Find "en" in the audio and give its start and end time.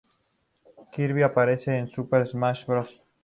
1.77-1.87